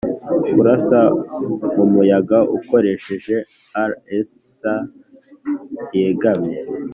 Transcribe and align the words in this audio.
kurasa 0.53 0.99
mumuyaga, 1.75 2.39
ukoresheje 2.57 3.35
arcs 3.83 4.31
yegamye, 5.97 6.57